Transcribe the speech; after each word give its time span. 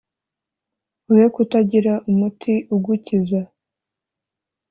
wowekutagira 1.07 1.93
umuti 2.09 2.53
ugukiza 2.75 3.41